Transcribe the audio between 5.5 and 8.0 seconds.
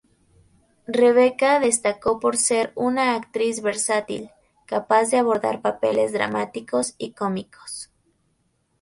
papeles dramáticos y cómicos.